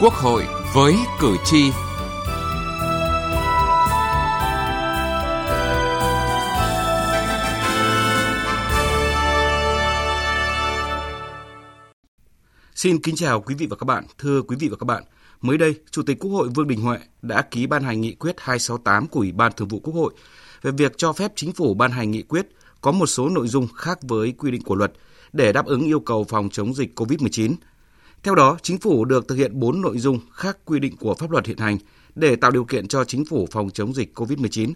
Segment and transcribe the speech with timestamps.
[0.00, 1.70] Quốc hội với cử tri.
[12.74, 14.04] Xin kính chào quý vị và các bạn.
[14.18, 15.04] Thưa quý vị và các bạn,
[15.40, 18.36] mới đây, Chủ tịch Quốc hội Vương Đình Huệ đã ký ban hành nghị quyết
[18.38, 20.14] 268 của Ủy ban Thường vụ Quốc hội
[20.62, 22.46] về việc cho phép chính phủ ban hành nghị quyết
[22.80, 24.92] có một số nội dung khác với quy định của luật
[25.32, 27.54] để đáp ứng yêu cầu phòng chống dịch COVID-19
[28.22, 31.30] theo đó, chính phủ được thực hiện 4 nội dung khác quy định của pháp
[31.30, 31.78] luật hiện hành
[32.14, 34.72] để tạo điều kiện cho chính phủ phòng chống dịch COVID-19.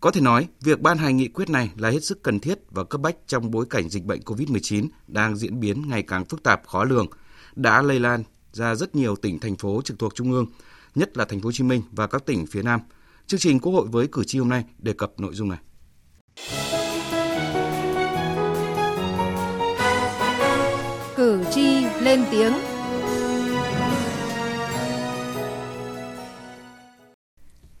[0.00, 2.84] Có thể nói, việc ban hành nghị quyết này là hết sức cần thiết và
[2.84, 6.66] cấp bách trong bối cảnh dịch bệnh COVID-19 đang diễn biến ngày càng phức tạp
[6.66, 7.06] khó lường,
[7.56, 8.22] đã lây lan
[8.52, 10.46] ra rất nhiều tỉnh thành phố trực thuộc trung ương,
[10.94, 12.80] nhất là thành phố Hồ Chí Minh và các tỉnh phía Nam.
[13.26, 15.58] Chương trình Quốc hội với cử tri hôm nay đề cập nội dung này.
[21.16, 21.75] Cử tri
[22.06, 22.52] lên tiếng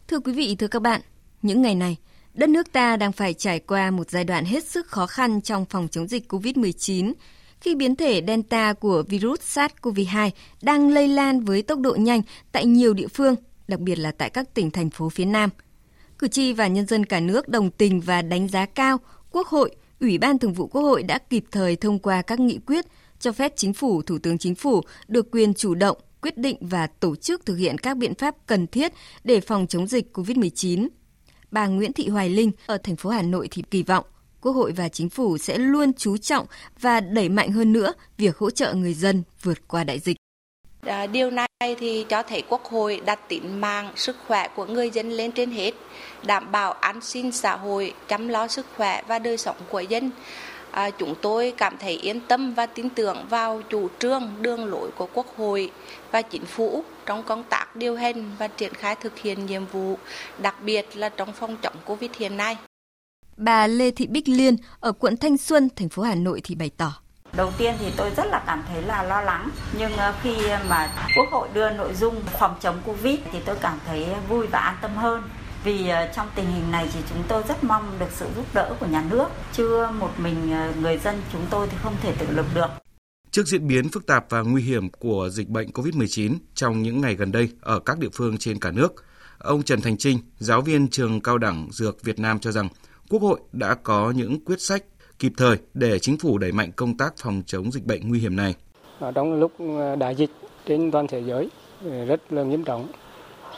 [0.08, 1.00] Thưa quý vị, thưa các bạn,
[1.42, 1.96] những ngày này,
[2.34, 5.64] đất nước ta đang phải trải qua một giai đoạn hết sức khó khăn trong
[5.64, 7.12] phòng chống dịch COVID-19
[7.60, 10.30] khi biến thể Delta của virus SARS-CoV-2
[10.62, 13.34] đang lây lan với tốc độ nhanh tại nhiều địa phương,
[13.68, 15.50] đặc biệt là tại các tỉnh thành phố phía Nam.
[16.18, 18.98] Cử tri và nhân dân cả nước đồng tình và đánh giá cao
[19.30, 22.58] Quốc hội, Ủy ban Thường vụ Quốc hội đã kịp thời thông qua các nghị
[22.66, 22.86] quyết
[23.26, 26.86] cho phép chính phủ, thủ tướng chính phủ được quyền chủ động quyết định và
[26.86, 28.92] tổ chức thực hiện các biện pháp cần thiết
[29.24, 30.88] để phòng chống dịch COVID-19.
[31.50, 34.04] Bà Nguyễn Thị Hoài Linh ở thành phố Hà Nội thì kỳ vọng
[34.40, 36.46] Quốc hội và chính phủ sẽ luôn chú trọng
[36.80, 40.16] và đẩy mạnh hơn nữa việc hỗ trợ người dân vượt qua đại dịch.
[40.86, 44.90] À, điều này thì cho thấy Quốc hội đặt tính mạng sức khỏe của người
[44.90, 45.74] dân lên trên hết,
[46.26, 50.10] đảm bảo an sinh xã hội, chăm lo sức khỏe và đời sống của dân
[50.76, 54.90] à, chúng tôi cảm thấy yên tâm và tin tưởng vào chủ trương đường lối
[54.90, 55.70] của Quốc hội
[56.10, 59.98] và chính phủ trong công tác điều hành và triển khai thực hiện nhiệm vụ,
[60.42, 62.56] đặc biệt là trong phòng chống Covid hiện nay.
[63.36, 66.70] Bà Lê Thị Bích Liên ở quận Thanh Xuân, thành phố Hà Nội thì bày
[66.76, 66.92] tỏ.
[67.36, 70.36] Đầu tiên thì tôi rất là cảm thấy là lo lắng, nhưng ờ, khi
[70.68, 74.58] mà Quốc hội đưa nội dung phòng chống Covid thì tôi cảm thấy vui và
[74.58, 75.22] an tâm hơn
[75.66, 78.76] vì ờ, trong tình hình này thì chúng tôi rất mong được sự giúp đỡ
[78.80, 82.26] của nhà nước, chưa một mình ờ, người dân chúng tôi thì không thể tự
[82.30, 82.66] lực được.
[83.30, 87.14] Trước diễn biến phức tạp và nguy hiểm của dịch bệnh COVID-19 trong những ngày
[87.14, 89.04] gần đây ở các địa phương trên cả nước,
[89.38, 92.68] ông Trần Thành Trinh, giáo viên trường cao đẳng Dược Việt Nam cho rằng
[93.10, 94.84] Quốc hội đã có những quyết sách
[95.18, 98.36] kịp thời để chính phủ đẩy mạnh công tác phòng chống dịch bệnh nguy hiểm
[98.36, 98.54] này.
[98.98, 100.30] Ở trong lúc ờ, đại dịch
[100.66, 101.50] trên toàn thế giới
[102.06, 102.88] rất là nghiêm trọng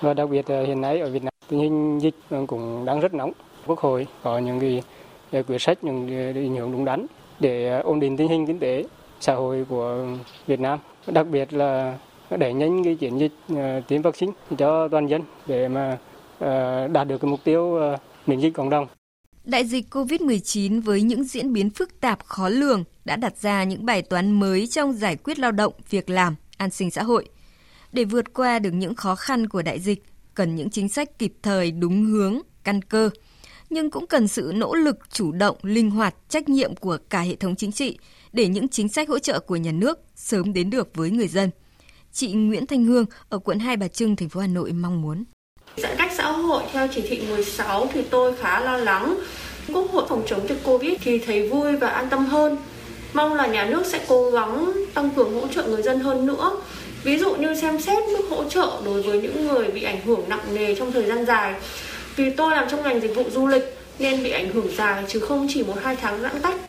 [0.00, 2.14] và đặc biệt hiện nay ở Việt Nam tình hình dịch
[2.46, 3.32] cũng đang rất nóng.
[3.66, 4.82] Quốc hội có những cái
[5.32, 7.06] ờ, quyết sách, những định hướng đúng đắn
[7.40, 8.84] để ờ, ổn định tình hình kinh tế
[9.20, 10.06] xã hội của
[10.46, 10.78] Việt Nam.
[11.06, 11.98] Đặc biệt là
[12.30, 15.98] đẩy nhanh cái chiến dịch ờ, tiêm vaccine cho toàn dân để mà
[16.92, 17.80] đạt được cái mục tiêu
[18.26, 18.86] miễn dịch cộng đồng.
[19.44, 23.86] Đại dịch COVID-19 với những diễn biến phức tạp khó lường đã đặt ra những
[23.86, 27.28] bài toán mới trong giải quyết lao động, việc làm, an sinh xã hội.
[27.92, 30.02] Để vượt qua được những khó khăn của đại dịch,
[30.38, 33.10] cần những chính sách kịp thời, đúng hướng, căn cơ,
[33.70, 37.36] nhưng cũng cần sự nỗ lực chủ động, linh hoạt, trách nhiệm của cả hệ
[37.36, 37.98] thống chính trị
[38.32, 41.50] để những chính sách hỗ trợ của nhà nước sớm đến được với người dân.
[42.12, 45.24] Chị Nguyễn Thanh Hương ở quận Hai Bà Trưng, thành phố Hà Nội mong muốn.
[45.76, 49.18] Giãn cách xã hội theo chỉ thị 16 thì tôi khá lo lắng.
[49.74, 52.56] Quốc hội phòng chống dịch Covid thì thấy vui và an tâm hơn.
[53.12, 56.62] Mong là nhà nước sẽ cố gắng tăng cường hỗ trợ người dân hơn nữa
[57.04, 60.28] ví dụ như xem xét mức hỗ trợ đối với những người bị ảnh hưởng
[60.28, 61.54] nặng nề trong thời gian dài.
[62.16, 63.64] Vì tôi làm trong ngành dịch vụ du lịch
[63.98, 66.60] nên bị ảnh hưởng dài chứ không chỉ một hai tháng giãn cách.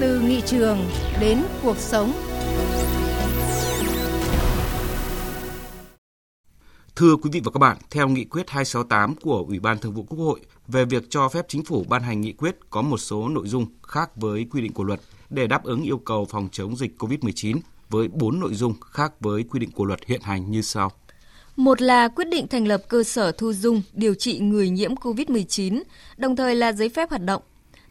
[0.00, 0.78] Từ nghị trường
[1.20, 2.12] đến cuộc sống.
[6.96, 10.02] Thưa quý vị và các bạn, theo nghị quyết 268 của Ủy ban Thường vụ
[10.08, 13.28] Quốc hội về việc cho phép chính phủ ban hành nghị quyết có một số
[13.28, 15.00] nội dung khác với quy định của luật
[15.30, 17.56] để đáp ứng yêu cầu phòng chống dịch COVID-19
[17.90, 20.92] với 4 nội dung khác với quy định của luật hiện hành như sau.
[21.56, 25.82] Một là quyết định thành lập cơ sở thu dung điều trị người nhiễm COVID-19,
[26.16, 27.42] đồng thời là giấy phép hoạt động.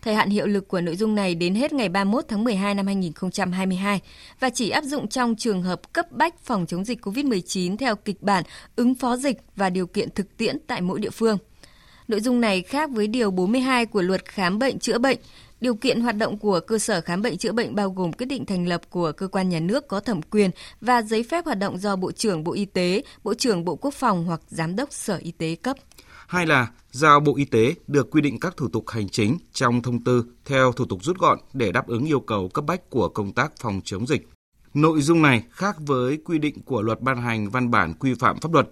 [0.02, 2.86] Thời hạn hiệu lực của nội dung này đến hết ngày 31 tháng 12 năm
[2.86, 4.02] 2022
[4.40, 8.22] và chỉ áp dụng trong trường hợp cấp bách phòng chống dịch COVID-19 theo kịch
[8.22, 8.44] bản
[8.76, 11.38] ứng phó dịch và điều kiện thực tiễn tại mỗi địa phương.
[12.08, 15.18] Nội dung này khác với điều 42 của luật khám bệnh chữa bệnh
[15.62, 18.46] Điều kiện hoạt động của cơ sở khám bệnh chữa bệnh bao gồm quyết định
[18.46, 21.78] thành lập của cơ quan nhà nước có thẩm quyền và giấy phép hoạt động
[21.78, 25.18] do Bộ trưởng Bộ Y tế, Bộ trưởng Bộ Quốc phòng hoặc Giám đốc Sở
[25.18, 25.78] Y tế cấp.
[26.28, 29.82] Hai là giao Bộ Y tế được quy định các thủ tục hành chính trong
[29.82, 33.10] thông tư theo thủ tục rút gọn để đáp ứng yêu cầu cấp bách của
[33.10, 34.30] công tác phòng chống dịch.
[34.74, 38.40] Nội dung này khác với quy định của luật ban hành văn bản quy phạm
[38.40, 38.70] pháp luật.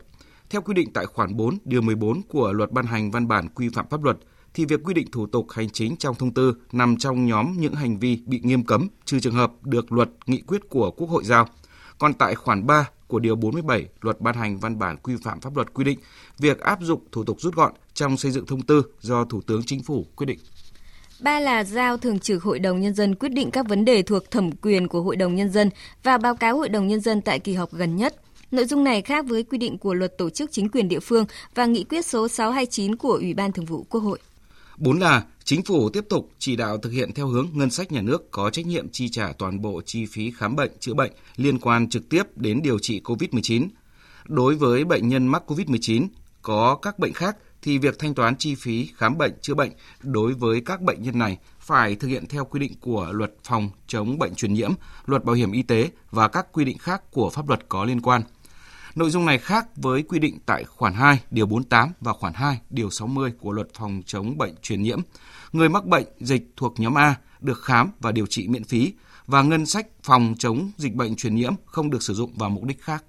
[0.49, 3.69] Theo quy định tại khoản 4, điều 14 của luật ban hành văn bản quy
[3.69, 4.17] phạm pháp luật,
[4.53, 7.73] thì việc quy định thủ tục hành chính trong thông tư nằm trong nhóm những
[7.73, 11.23] hành vi bị nghiêm cấm, trừ trường hợp được luật nghị quyết của Quốc hội
[11.23, 11.47] giao.
[11.97, 15.55] Còn tại khoản 3 của Điều 47 Luật ban hành văn bản quy phạm pháp
[15.55, 15.99] luật quy định
[16.37, 19.63] việc áp dụng thủ tục rút gọn trong xây dựng thông tư do Thủ tướng
[19.63, 20.39] Chính phủ quyết định.
[21.19, 24.31] Ba là giao Thường trực Hội đồng Nhân dân quyết định các vấn đề thuộc
[24.31, 25.69] thẩm quyền của Hội đồng Nhân dân
[26.03, 28.15] và báo cáo Hội đồng Nhân dân tại kỳ họp gần nhất.
[28.53, 31.25] Nội dung này khác với quy định của Luật Tổ chức Chính quyền địa phương
[31.55, 34.19] và Nghị quyết số 629 của Ủy ban Thường vụ Quốc hội.
[34.77, 38.01] Bốn là chính phủ tiếp tục chỉ đạo thực hiện theo hướng ngân sách nhà
[38.01, 41.59] nước có trách nhiệm chi trả toàn bộ chi phí khám bệnh, chữa bệnh liên
[41.59, 43.67] quan trực tiếp đến điều trị COVID-19.
[44.25, 46.07] Đối với bệnh nhân mắc COVID-19
[46.41, 49.71] có các bệnh khác thì việc thanh toán chi phí khám bệnh, chữa bệnh
[50.01, 53.69] đối với các bệnh nhân này phải thực hiện theo quy định của luật phòng
[53.87, 54.71] chống bệnh truyền nhiễm,
[55.05, 58.01] luật bảo hiểm y tế và các quy định khác của pháp luật có liên
[58.01, 58.21] quan–
[58.95, 62.59] Nội dung này khác với quy định tại khoản 2 điều 48 và khoản 2
[62.69, 64.99] điều 60 của luật phòng chống bệnh truyền nhiễm.
[65.51, 68.93] Người mắc bệnh dịch thuộc nhóm A được khám và điều trị miễn phí
[69.27, 72.63] và ngân sách phòng chống dịch bệnh truyền nhiễm không được sử dụng vào mục
[72.63, 73.03] đích khác.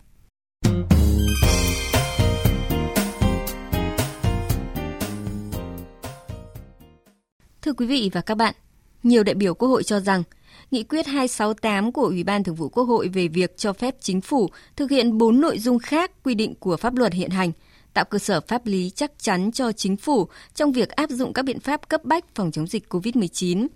[7.63, 8.55] Thưa quý vị và các bạn,
[9.03, 10.23] nhiều đại biểu Quốc hội cho rằng
[10.71, 14.21] Nghị quyết 268 của Ủy ban Thường vụ Quốc hội về việc cho phép chính
[14.21, 17.53] phủ thực hiện 4 nội dung khác quy định của pháp luật hiện hành,
[17.95, 21.45] tạo cơ sở pháp lý chắc chắn cho chính phủ trong việc áp dụng các
[21.45, 23.67] biện pháp cấp bách phòng chống dịch COVID-19.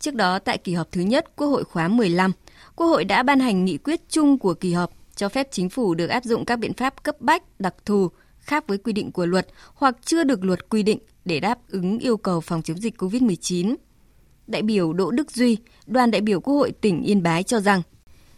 [0.00, 2.32] Trước đó, tại kỳ họp thứ nhất Quốc hội khóa 15,
[2.76, 5.94] Quốc hội đã ban hành nghị quyết chung của kỳ họp cho phép chính phủ
[5.94, 8.08] được áp dụng các biện pháp cấp bách, đặc thù,
[8.38, 11.98] khác với quy định của luật hoặc chưa được luật quy định để đáp ứng
[11.98, 13.74] yêu cầu phòng chống dịch COVID-19
[14.46, 15.56] đại biểu Đỗ Đức Duy,
[15.86, 17.82] đoàn đại biểu Quốc hội tỉnh Yên Bái cho rằng,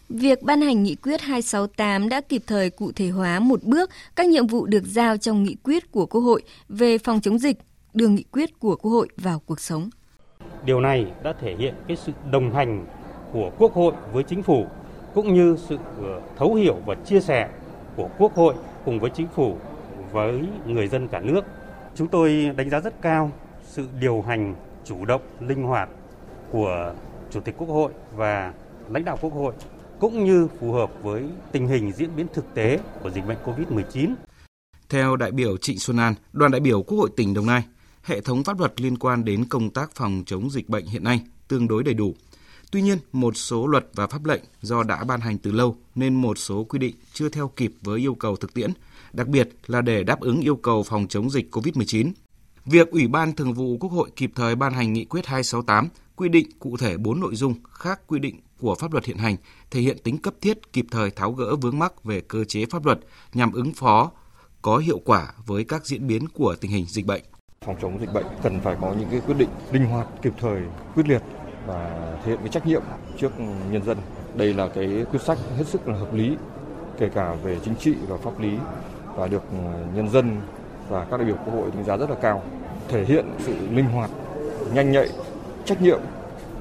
[0.09, 4.27] việc ban hành nghị quyết 268 đã kịp thời cụ thể hóa một bước các
[4.27, 7.57] nhiệm vụ được giao trong nghị quyết của Quốc hội về phòng chống dịch,
[7.93, 9.89] đưa nghị quyết của Quốc hội vào cuộc sống.
[10.65, 12.85] Điều này đã thể hiện cái sự đồng hành
[13.33, 14.67] của Quốc hội với chính phủ
[15.13, 17.49] cũng như sự ờ, thấu hiểu và chia sẻ
[17.95, 18.55] của Quốc hội
[18.85, 19.57] cùng với chính phủ
[20.11, 21.41] với người dân cả nước.
[21.95, 23.31] Chúng tôi đánh giá rất cao
[23.63, 25.89] sự điều hành chủ động, linh hoạt
[26.51, 26.93] của
[27.31, 28.53] Chủ tịch Quốc hội và
[28.89, 29.53] lãnh đạo Quốc hội
[29.99, 34.15] cũng như phù hợp với tình hình diễn biến thực tế của dịch bệnh COVID-19.
[34.89, 37.63] Theo đại biểu Trịnh Xuân An, đoàn đại biểu Quốc hội tỉnh Đồng Nai,
[38.03, 41.21] hệ thống pháp luật liên quan đến công tác phòng chống dịch bệnh hiện nay
[41.47, 42.15] tương đối đầy đủ.
[42.71, 46.15] Tuy nhiên, một số luật và pháp lệnh do đã ban hành từ lâu nên
[46.15, 48.71] một số quy định chưa theo kịp với yêu cầu thực tiễn,
[49.13, 52.11] đặc biệt là để đáp ứng yêu cầu phòng chống dịch COVID-19
[52.65, 56.29] Việc Ủy ban Thường vụ Quốc hội kịp thời ban hành nghị quyết 268 quy
[56.29, 59.35] định cụ thể 4 nội dung khác quy định của pháp luật hiện hành,
[59.71, 62.85] thể hiện tính cấp thiết kịp thời tháo gỡ vướng mắc về cơ chế pháp
[62.85, 62.99] luật
[63.33, 64.11] nhằm ứng phó
[64.61, 67.21] có hiệu quả với các diễn biến của tình hình dịch bệnh.
[67.65, 70.61] Phòng chống dịch bệnh cần phải có những cái quyết định linh hoạt, kịp thời,
[70.95, 71.21] quyết liệt
[71.67, 72.81] và thể hiện cái trách nhiệm
[73.17, 73.31] trước
[73.71, 73.97] nhân dân.
[74.35, 76.35] Đây là cái quyết sách hết sức là hợp lý,
[76.99, 78.57] kể cả về chính trị và pháp lý
[79.15, 79.43] và được
[79.95, 80.41] nhân dân
[80.89, 82.43] và các đại biểu quốc hội đánh giá rất là cao,
[82.87, 84.09] thể hiện sự linh hoạt,
[84.73, 85.09] nhanh nhạy,
[85.65, 85.99] trách nhiệm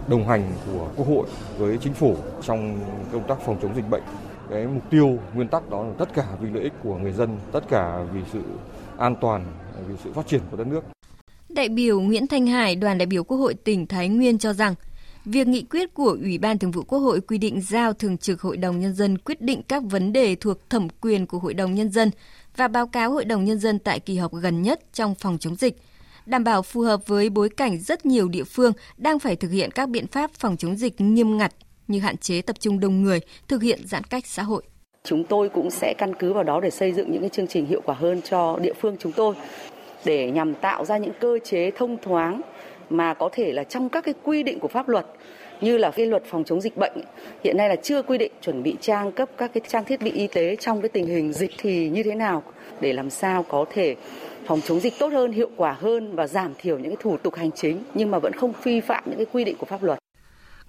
[0.08, 1.26] đồng hành của Quốc hội
[1.58, 2.78] với chính phủ trong
[3.12, 4.02] công tác phòng chống dịch bệnh.
[4.50, 7.38] Cái mục tiêu, nguyên tắc đó là tất cả vì lợi ích của người dân,
[7.52, 8.40] tất cả vì sự
[8.98, 9.44] an toàn,
[9.88, 10.84] vì sự phát triển của đất nước.
[11.48, 14.74] Đại biểu Nguyễn Thanh Hải, đoàn đại biểu Quốc hội tỉnh Thái Nguyên cho rằng,
[15.24, 18.40] việc nghị quyết của Ủy ban Thường vụ Quốc hội quy định giao Thường trực
[18.40, 21.74] Hội đồng Nhân dân quyết định các vấn đề thuộc thẩm quyền của Hội đồng
[21.74, 22.10] Nhân dân
[22.56, 25.56] và báo cáo Hội đồng Nhân dân tại kỳ họp gần nhất trong phòng chống
[25.56, 25.76] dịch,
[26.26, 29.70] đảm bảo phù hợp với bối cảnh rất nhiều địa phương đang phải thực hiện
[29.70, 31.52] các biện pháp phòng chống dịch nghiêm ngặt
[31.88, 34.62] như hạn chế tập trung đông người, thực hiện giãn cách xã hội.
[35.04, 37.66] Chúng tôi cũng sẽ căn cứ vào đó để xây dựng những cái chương trình
[37.66, 39.34] hiệu quả hơn cho địa phương chúng tôi
[40.04, 42.40] để nhằm tạo ra những cơ chế thông thoáng
[42.90, 45.06] mà có thể là trong các cái quy định của pháp luật
[45.60, 46.92] như là cái luật phòng chống dịch bệnh
[47.44, 50.10] hiện nay là chưa quy định chuẩn bị trang cấp các cái trang thiết bị
[50.10, 52.42] y tế trong cái tình hình dịch thì như thế nào
[52.80, 53.96] để làm sao có thể
[54.46, 57.34] phòng chống dịch tốt hơn, hiệu quả hơn và giảm thiểu những cái thủ tục
[57.34, 59.98] hành chính nhưng mà vẫn không vi phạm những cái quy định của pháp luật.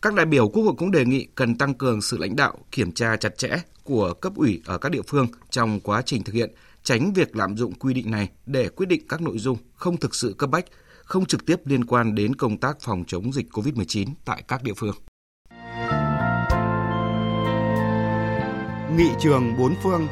[0.02, 2.92] Các đại biểu Quốc hội cũng đề nghị cần tăng cường sự lãnh đạo, kiểm
[2.92, 3.50] tra chặt chẽ
[3.84, 6.52] của cấp ủy ở các địa phương trong quá trình thực hiện,
[6.84, 10.16] tránh việc lạm dụng quy định này để quyết định các nội dung không thực
[10.16, 10.66] sự cấp bách,
[11.06, 14.74] không trực tiếp liên quan đến công tác phòng chống dịch COVID-19 tại các địa
[14.78, 14.96] phương.
[18.98, 20.08] Nghị trường bốn phương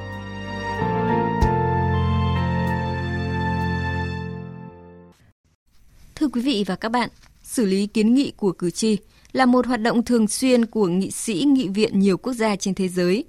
[6.16, 7.10] Thưa quý vị và các bạn,
[7.44, 8.98] xử lý kiến nghị của cử tri
[9.32, 12.74] là một hoạt động thường xuyên của nghị sĩ nghị viện nhiều quốc gia trên
[12.74, 13.26] thế giới.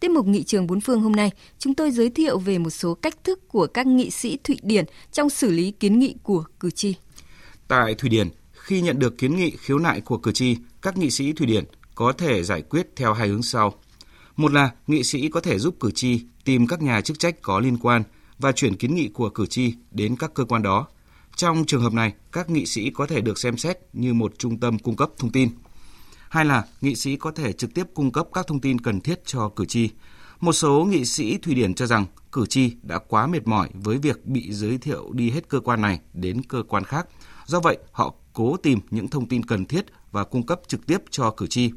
[0.00, 2.94] Tiết mục Nghị trường bốn phương hôm nay, chúng tôi giới thiệu về một số
[2.94, 6.70] cách thức của các nghị sĩ Thụy Điển trong xử lý kiến nghị của cử
[6.70, 6.94] tri.
[7.68, 11.10] Tại Thụy Điển, khi nhận được kiến nghị khiếu nại của cử tri, các nghị
[11.10, 13.74] sĩ Thụy Điển có thể giải quyết theo hai hướng sau.
[14.36, 17.60] Một là nghị sĩ có thể giúp cử tri tìm các nhà chức trách có
[17.60, 18.02] liên quan
[18.38, 20.86] và chuyển kiến nghị của cử tri đến các cơ quan đó.
[21.36, 24.60] Trong trường hợp này, các nghị sĩ có thể được xem xét như một trung
[24.60, 25.48] tâm cung cấp thông tin.
[26.34, 29.20] Hai là nghị sĩ có thể trực tiếp cung cấp các thông tin cần thiết
[29.24, 29.90] cho cử tri.
[30.40, 33.98] Một số nghị sĩ Thụy Điển cho rằng cử tri đã quá mệt mỏi với
[33.98, 37.06] việc bị giới thiệu đi hết cơ quan này đến cơ quan khác.
[37.46, 40.98] Do vậy, họ cố tìm những thông tin cần thiết và cung cấp trực tiếp
[41.10, 41.70] cho cử tri.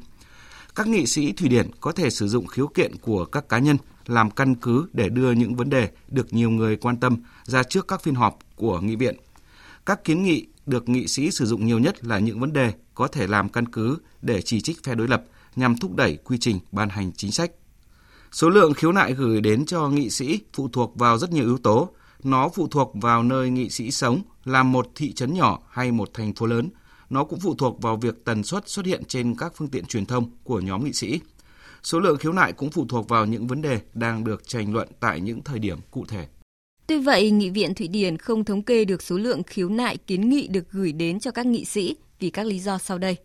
[0.74, 3.76] Các nghị sĩ Thụy Điển có thể sử dụng khiếu kiện của các cá nhân
[4.06, 7.88] làm căn cứ để đưa những vấn đề được nhiều người quan tâm ra trước
[7.88, 9.16] các phiên họp của nghị viện.
[9.86, 13.08] Các kiến nghị được nghị sĩ sử dụng nhiều nhất là những vấn đề có
[13.08, 15.24] thể làm căn cứ để chỉ trích phe đối lập
[15.56, 17.50] nhằm thúc đẩy quy trình ban hành chính sách.
[18.32, 21.58] Số lượng khiếu nại gửi đến cho nghị sĩ phụ thuộc vào rất nhiều yếu
[21.58, 21.88] tố.
[22.24, 26.10] Nó phụ thuộc vào nơi nghị sĩ sống, là một thị trấn nhỏ hay một
[26.14, 26.70] thành phố lớn.
[27.10, 30.06] Nó cũng phụ thuộc vào việc tần suất xuất hiện trên các phương tiện truyền
[30.06, 31.20] thông của nhóm nghị sĩ.
[31.82, 34.88] Số lượng khiếu nại cũng phụ thuộc vào những vấn đề đang được tranh luận
[35.00, 36.26] tại những thời điểm cụ thể.
[36.88, 40.28] Tuy vậy, Nghị viện Thụy Điển không thống kê được số lượng khiếu nại kiến
[40.28, 43.16] nghị được gửi đến cho các nghị sĩ vì các lý do sau đây.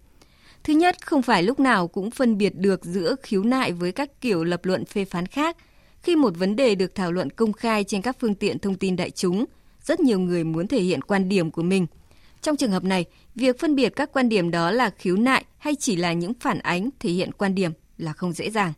[0.63, 4.21] Thứ nhất, không phải lúc nào cũng phân biệt được giữa khiếu nại với các
[4.21, 5.57] kiểu lập luận phê phán khác.
[6.01, 8.95] Khi một vấn đề được thảo luận công khai trên các phương tiện thông tin
[8.95, 9.45] đại chúng,
[9.83, 11.87] rất nhiều người muốn thể hiện quan điểm của mình.
[12.41, 13.05] Trong trường hợp này,
[13.35, 16.59] việc phân biệt các quan điểm đó là khiếu nại hay chỉ là những phản
[16.59, 18.73] ánh thể hiện quan điểm là không dễ dàng.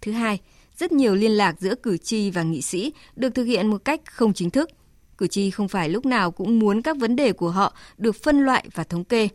[0.00, 0.40] Thứ hai,
[0.76, 4.00] rất nhiều liên lạc giữa cử tri và nghị sĩ được thực hiện một cách
[4.04, 4.70] không chính thức.
[5.18, 8.40] Cử tri không phải lúc nào cũng muốn các vấn đề của họ được phân
[8.40, 9.28] loại và thống kê.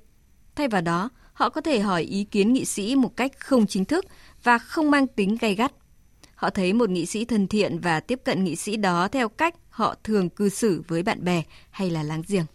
[0.55, 3.86] Thay vào đó, họ có thể hỏi ý kiến nghị sĩ một cách không chính
[3.86, 4.05] thức
[4.43, 5.74] và không mang tính gay gắt.
[6.36, 9.55] Họ thấy một nghị sĩ thân thiện và tiếp cận nghị sĩ đó theo cách
[9.69, 12.45] họ thường cư xử với bạn bè hay là láng giềng.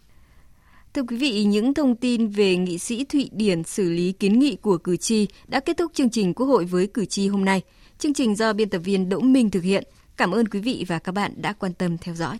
[0.93, 4.55] Thưa quý vị, những thông tin về nghị sĩ Thụy Điển xử lý kiến nghị
[4.55, 7.61] của cử tri đã kết thúc chương trình Quốc hội với cử tri hôm nay.
[7.99, 9.83] Chương trình do biên tập viên Đỗ Minh thực hiện.
[10.17, 12.37] Cảm ơn quý vị và các bạn đã quan tâm theo dõi.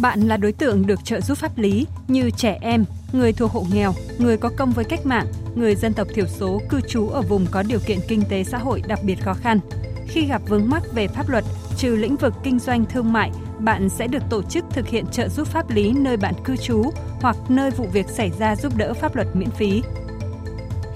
[0.00, 3.66] Bạn là đối tượng được trợ giúp pháp lý như trẻ em, người thuộc hộ
[3.72, 7.22] nghèo, người có công với cách mạng, người dân tộc thiểu số cư trú ở
[7.22, 9.60] vùng có điều kiện kinh tế xã hội đặc biệt khó khăn.
[10.08, 11.44] Khi gặp vướng mắc về pháp luật,
[11.76, 15.28] trừ lĩnh vực kinh doanh thương mại, bạn sẽ được tổ chức thực hiện trợ
[15.28, 16.90] giúp pháp lý nơi bạn cư trú
[17.20, 19.82] hoặc nơi vụ việc xảy ra giúp đỡ pháp luật miễn phí.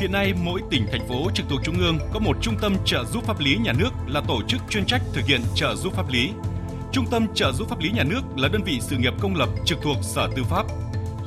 [0.00, 3.04] Hiện nay, mỗi tỉnh, thành phố trực thuộc Trung ương có một trung tâm trợ
[3.04, 6.12] giúp pháp lý nhà nước là tổ chức chuyên trách thực hiện trợ giúp pháp
[6.12, 6.30] lý.
[6.92, 9.48] Trung tâm trợ giúp pháp lý nhà nước là đơn vị sự nghiệp công lập
[9.64, 10.66] trực thuộc Sở Tư pháp.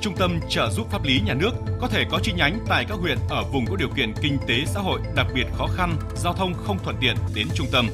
[0.02, 1.52] Trung tâm trợ giúp pháp lý nhà nước
[1.82, 4.64] có thể có chi nhánh tại các huyện ở vùng có điều kiện kinh tế
[4.66, 7.88] xã hội đặc biệt khó khăn, giao thông không thuận tiện đến trung tâm.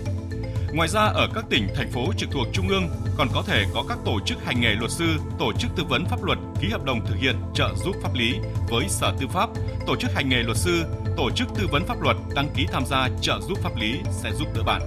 [0.74, 3.84] Ngoài ra ở các tỉnh, thành phố trực thuộc Trung ương còn có thể có
[3.90, 5.06] các tổ chức hành nghề luật sư,
[5.40, 8.34] tổ chức tư vấn pháp luật ký hợp đồng thực hiện trợ giúp pháp lý
[8.70, 9.50] với Sở Tư pháp,
[9.88, 10.84] tổ chức hành nghề luật sư,
[11.18, 14.32] tổ chức tư vấn pháp luật đăng ký tham gia trợ giúp pháp lý sẽ
[14.34, 14.82] giúp đỡ bạn.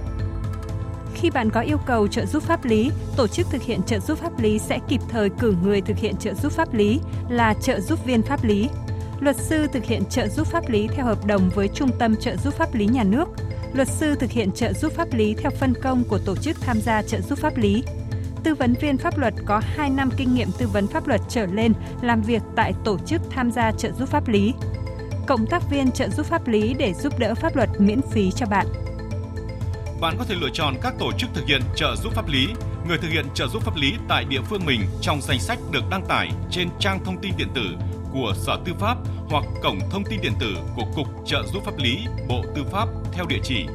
[1.15, 4.19] Khi bạn có yêu cầu trợ giúp pháp lý, tổ chức thực hiện trợ giúp
[4.19, 7.79] pháp lý sẽ kịp thời cử người thực hiện trợ giúp pháp lý là trợ
[7.79, 8.69] giúp viên pháp lý.
[9.19, 12.35] Luật sư thực hiện trợ giúp pháp lý theo hợp đồng với Trung tâm trợ
[12.35, 13.25] giúp pháp lý nhà nước.
[13.73, 16.81] Luật sư thực hiện trợ giúp pháp lý theo phân công của tổ chức tham
[16.81, 17.83] gia trợ giúp pháp lý.
[18.43, 21.45] Tư vấn viên pháp luật có 2 năm kinh nghiệm tư vấn pháp luật trở
[21.45, 24.53] lên làm việc tại tổ chức tham gia trợ giúp pháp lý.
[25.27, 28.45] Cộng tác viên trợ giúp pháp lý để giúp đỡ pháp luật miễn phí cho
[28.45, 28.67] bạn
[30.01, 32.47] bạn có thể lựa chọn các tổ chức thực hiện trợ giúp pháp lý,
[32.87, 35.83] người thực hiện trợ giúp pháp lý tại địa phương mình trong danh sách được
[35.89, 37.61] đăng tải trên trang thông tin điện tử
[38.13, 38.97] của Sở Tư pháp
[39.29, 42.87] hoặc cổng thông tin điện tử của Cục Trợ giúp pháp lý Bộ Tư pháp
[43.11, 43.65] theo địa chỉ